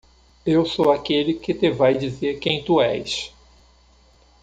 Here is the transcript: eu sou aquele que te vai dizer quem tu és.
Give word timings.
eu 0.43 0.65
sou 0.65 0.91
aquele 0.91 1.35
que 1.35 1.53
te 1.53 1.69
vai 1.69 1.93
dizer 1.95 2.39
quem 2.39 2.63
tu 2.65 2.81
és. 2.81 3.31